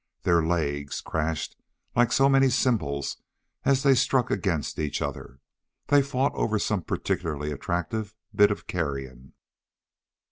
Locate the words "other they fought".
4.99-6.33